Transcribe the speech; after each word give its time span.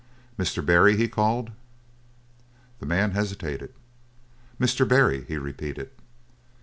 "Mr. 0.35 0.65
Barry!" 0.65 0.97
he 0.97 1.07
called. 1.07 1.51
The 2.79 2.87
man 2.87 3.11
hesitated. 3.11 3.71
"Mr. 4.59 4.87
Barry," 4.87 5.25
he 5.27 5.37
repeated. 5.37 5.91